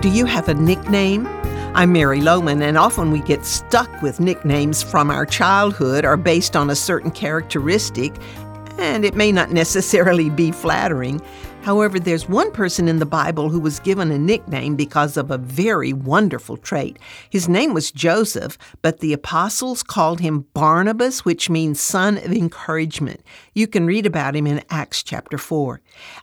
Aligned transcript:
Do 0.00 0.08
you 0.08 0.24
have 0.24 0.48
a 0.48 0.54
nickname? 0.54 1.26
I'm 1.74 1.92
Mary 1.92 2.22
Lowman, 2.22 2.62
and 2.62 2.78
often 2.78 3.10
we 3.10 3.20
get 3.20 3.44
stuck 3.44 4.00
with 4.00 4.18
nicknames 4.18 4.82
from 4.82 5.10
our 5.10 5.26
childhood 5.26 6.06
or 6.06 6.16
based 6.16 6.56
on 6.56 6.70
a 6.70 6.74
certain 6.74 7.10
characteristic, 7.10 8.14
and 8.80 9.04
it 9.04 9.14
may 9.14 9.30
not 9.30 9.52
necessarily 9.52 10.30
be 10.30 10.50
flattering. 10.50 11.20
However, 11.62 12.00
there's 12.00 12.26
one 12.26 12.50
person 12.52 12.88
in 12.88 12.98
the 12.98 13.06
Bible 13.06 13.50
who 13.50 13.60
was 13.60 13.78
given 13.80 14.10
a 14.10 14.18
nickname 14.18 14.76
because 14.76 15.18
of 15.18 15.30
a 15.30 15.36
very 15.36 15.92
wonderful 15.92 16.56
trait. 16.56 16.98
His 17.28 17.46
name 17.46 17.74
was 17.74 17.92
Joseph, 17.92 18.56
but 18.80 19.00
the 19.00 19.12
apostles 19.12 19.82
called 19.82 20.20
him 20.20 20.46
Barnabas, 20.54 21.22
which 21.22 21.50
means 21.50 21.78
son 21.78 22.16
of 22.16 22.32
encouragement. 22.32 23.20
You 23.52 23.66
can 23.66 23.84
read 23.84 24.06
about 24.06 24.34
him 24.34 24.46
in 24.46 24.64
Acts 24.70 25.02
chapter 25.02 25.36
4. 25.36 25.82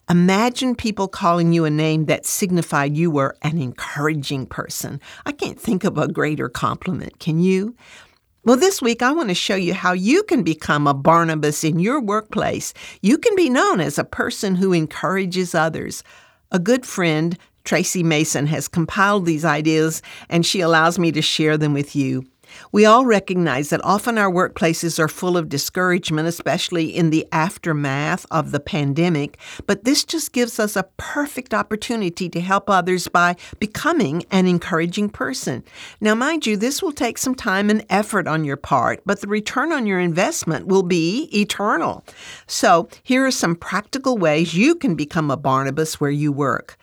Imagine 0.09 0.73
people 0.73 1.07
calling 1.07 1.53
you 1.53 1.65
a 1.65 1.69
name 1.69 2.05
that 2.05 2.25
signified 2.25 2.97
you 2.97 3.11
were 3.11 3.37
an 3.43 3.61
encouraging 3.61 4.47
person. 4.47 4.99
I 5.27 5.31
can't 5.31 5.61
think 5.61 5.83
of 5.83 5.99
a 5.99 6.07
greater 6.07 6.49
compliment, 6.49 7.19
can 7.19 7.39
you? 7.39 7.75
Well, 8.47 8.55
this 8.55 8.81
week 8.81 9.01
I 9.01 9.11
want 9.11 9.27
to 9.27 9.35
show 9.35 9.57
you 9.57 9.73
how 9.73 9.91
you 9.91 10.23
can 10.23 10.41
become 10.41 10.87
a 10.87 10.93
Barnabas 10.93 11.65
in 11.65 11.79
your 11.79 11.99
workplace. 11.99 12.73
You 13.01 13.17
can 13.17 13.35
be 13.35 13.49
known 13.49 13.81
as 13.81 13.99
a 13.99 14.05
person 14.05 14.55
who 14.55 14.71
encourages 14.71 15.53
others. 15.53 16.01
A 16.49 16.57
good 16.57 16.85
friend, 16.85 17.37
Traci 17.65 18.05
Mason, 18.05 18.47
has 18.47 18.69
compiled 18.69 19.25
these 19.25 19.43
ideas 19.43 20.01
and 20.29 20.45
she 20.45 20.61
allows 20.61 20.97
me 20.97 21.11
to 21.11 21.21
share 21.21 21.57
them 21.57 21.73
with 21.73 21.93
you. 21.93 22.23
We 22.71 22.85
all 22.85 23.05
recognize 23.05 23.69
that 23.69 23.83
often 23.83 24.17
our 24.17 24.31
workplaces 24.31 24.99
are 24.99 25.07
full 25.07 25.37
of 25.37 25.49
discouragement, 25.49 26.27
especially 26.27 26.95
in 26.95 27.09
the 27.09 27.27
aftermath 27.31 28.25
of 28.31 28.51
the 28.51 28.59
pandemic, 28.59 29.37
but 29.65 29.83
this 29.83 30.03
just 30.03 30.33
gives 30.33 30.59
us 30.59 30.75
a 30.75 30.87
perfect 30.97 31.53
opportunity 31.53 32.29
to 32.29 32.41
help 32.41 32.69
others 32.69 33.07
by 33.07 33.35
becoming 33.59 34.25
an 34.31 34.47
encouraging 34.47 35.09
person. 35.09 35.63
Now, 36.01 36.15
mind 36.15 36.45
you, 36.45 36.57
this 36.57 36.81
will 36.81 36.91
take 36.91 37.17
some 37.17 37.35
time 37.35 37.69
and 37.69 37.85
effort 37.89 38.27
on 38.27 38.43
your 38.43 38.57
part, 38.57 39.01
but 39.05 39.21
the 39.21 39.27
return 39.27 39.71
on 39.71 39.85
your 39.85 39.99
investment 39.99 40.67
will 40.67 40.83
be 40.83 41.29
eternal. 41.33 42.03
So, 42.47 42.89
here 43.03 43.25
are 43.25 43.31
some 43.31 43.55
practical 43.55 44.17
ways 44.17 44.53
you 44.53 44.75
can 44.75 44.95
become 44.95 45.31
a 45.31 45.37
Barnabas 45.37 45.99
where 45.99 46.11
you 46.11 46.31
work. 46.31 46.77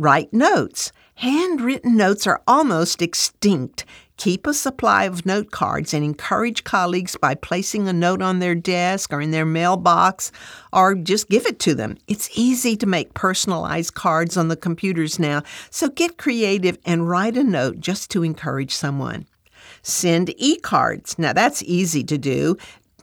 Write 0.00 0.32
notes. 0.32 0.92
Handwritten 1.16 1.94
notes 1.94 2.26
are 2.26 2.40
almost 2.46 3.02
extinct. 3.02 3.84
Keep 4.16 4.46
a 4.46 4.54
supply 4.54 5.04
of 5.04 5.26
note 5.26 5.50
cards 5.50 5.92
and 5.92 6.02
encourage 6.02 6.64
colleagues 6.64 7.18
by 7.18 7.34
placing 7.34 7.86
a 7.86 7.92
note 7.92 8.22
on 8.22 8.38
their 8.38 8.54
desk 8.54 9.12
or 9.12 9.20
in 9.20 9.30
their 9.30 9.44
mailbox 9.44 10.32
or 10.72 10.94
just 10.94 11.28
give 11.28 11.44
it 11.44 11.58
to 11.58 11.74
them. 11.74 11.98
It's 12.08 12.30
easy 12.32 12.78
to 12.78 12.86
make 12.86 13.12
personalized 13.12 13.92
cards 13.92 14.38
on 14.38 14.48
the 14.48 14.56
computers 14.56 15.18
now, 15.18 15.42
so 15.68 15.90
get 15.90 16.16
creative 16.16 16.78
and 16.86 17.06
write 17.06 17.36
a 17.36 17.44
note 17.44 17.78
just 17.78 18.10
to 18.12 18.22
encourage 18.22 18.74
someone. 18.74 19.26
Send 19.82 20.32
e 20.38 20.56
cards. 20.56 21.18
Now, 21.18 21.34
that's 21.34 21.62
easy 21.62 22.04
to 22.04 22.16
do. 22.16 22.56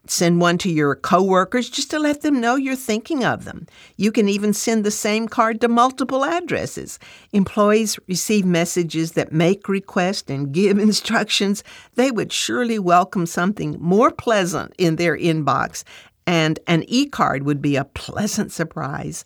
Send 0.09 0.39
one 0.39 0.58
to 0.59 0.72
your 0.72 0.95
coworkers 0.95 1.69
just 1.69 1.91
to 1.91 2.00
let 2.00 2.22
them 2.22 2.39
know 2.39 2.55
you're 2.55 2.75
thinking 2.75 3.25
of 3.25 3.45
them. 3.45 3.67
You 3.97 4.11
can 4.11 4.30
even 4.30 4.53
send 4.53 4.83
the 4.83 4.91
same 4.91 5.27
card 5.27 5.59
to 5.61 5.67
multiple 5.67 6.23
addresses. 6.23 6.97
Employees 7.33 7.99
receive 8.08 8.45
messages 8.45 9.11
that 9.14 9.31
make 9.31 9.67
requests 9.67 10.30
and 10.30 10.52
give 10.52 10.80
instructions. 10.80 11.64
They 11.95 12.11
would 12.11 12.31
surely 12.31 12.80
welcome 12.80 13.25
something 13.25 13.77
more 13.80 14.11
pleasant 14.11 14.73
in 14.77 14.95
their 14.95 15.17
inbox, 15.17 15.83
and 16.25 16.59
an 16.67 16.83
e 16.88 17.08
card 17.08 17.44
would 17.44 17.61
be 17.61 17.75
a 17.75 17.86
pleasant 17.86 18.52
surprise. 18.52 19.25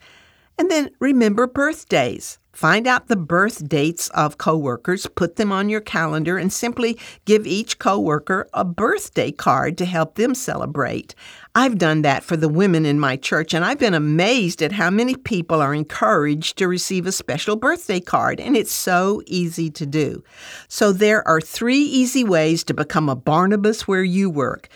And 0.58 0.70
then 0.70 0.90
remember 1.00 1.48
birthdays. 1.48 2.38
Find 2.54 2.86
out 2.86 3.08
the 3.08 3.16
birth 3.16 3.68
dates 3.68 4.10
of 4.10 4.38
coworkers, 4.38 5.08
put 5.08 5.38
them 5.38 5.52
on 5.52 5.70
your 5.70 5.82
calendar, 5.82 6.38
and 6.38 6.52
simply 6.52 6.98
give 7.26 7.48
each 7.48 7.80
coworker 7.80 8.48
a 8.54 8.66
birthday 8.66 9.32
card 9.32 9.78
to 9.78 9.86
help 9.86 10.16
them 10.16 10.36
celebrate. 10.36 11.16
I've 11.56 11.78
done 11.78 12.02
that 12.02 12.24
for 12.24 12.36
the 12.36 12.50
women 12.50 12.86
in 12.86 13.00
my 13.00 13.16
church, 13.16 13.54
and 13.54 13.64
I've 13.64 13.80
been 13.80 13.94
amazed 13.94 14.62
at 14.62 14.74
how 14.74 14.90
many 14.90 15.16
people 15.16 15.62
are 15.62 15.74
encouraged 15.74 16.58
to 16.58 16.68
receive 16.68 17.08
a 17.08 17.12
special 17.12 17.56
birthday 17.56 18.00
card, 18.00 18.40
and 18.40 18.56
it's 18.56 18.72
so 18.72 19.22
easy 19.26 19.70
to 19.72 19.86
do. 19.86 20.24
So 20.68 20.92
there 20.92 21.26
are 21.28 21.42
three 21.42 21.82
easy 21.82 22.24
ways 22.24 22.64
to 22.66 22.74
become 22.74 23.10
a 23.10 23.16
Barnabas 23.16 23.88
where 23.88 24.04
you 24.04 24.30
work. 24.30 24.68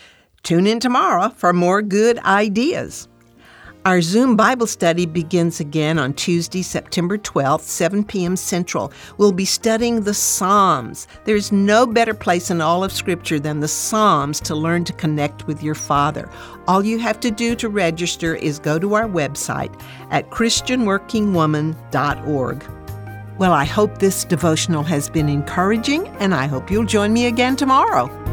Tune 0.42 0.66
in 0.66 0.80
tomorrow 0.80 1.30
for 1.30 1.52
more 1.52 1.82
good 1.82 2.18
ideas. 2.20 3.08
Our 3.86 4.02
Zoom 4.02 4.34
Bible 4.34 4.66
study 4.66 5.06
begins 5.06 5.60
again 5.60 5.96
on 5.96 6.12
Tuesday, 6.14 6.62
September 6.62 7.16
12th, 7.16 7.60
7 7.60 8.02
p.m. 8.02 8.34
Central. 8.34 8.92
We'll 9.16 9.30
be 9.30 9.44
studying 9.44 10.00
the 10.00 10.12
Psalms. 10.12 11.06
There's 11.24 11.52
no 11.52 11.86
better 11.86 12.12
place 12.12 12.50
in 12.50 12.60
all 12.60 12.82
of 12.82 12.90
Scripture 12.90 13.38
than 13.38 13.60
the 13.60 13.68
Psalms 13.68 14.40
to 14.40 14.56
learn 14.56 14.82
to 14.86 14.92
connect 14.92 15.46
with 15.46 15.62
your 15.62 15.76
Father. 15.76 16.28
All 16.66 16.84
you 16.84 16.98
have 16.98 17.20
to 17.20 17.30
do 17.30 17.54
to 17.54 17.68
register 17.68 18.34
is 18.34 18.58
go 18.58 18.80
to 18.80 18.94
our 18.94 19.08
website 19.08 19.80
at 20.10 20.30
ChristianWorkingWoman.org. 20.30 22.64
Well, 23.38 23.52
I 23.52 23.66
hope 23.66 23.98
this 23.98 24.24
devotional 24.24 24.82
has 24.82 25.08
been 25.08 25.28
encouraging, 25.28 26.08
and 26.18 26.34
I 26.34 26.48
hope 26.48 26.72
you'll 26.72 26.86
join 26.86 27.12
me 27.12 27.26
again 27.26 27.54
tomorrow. 27.54 28.25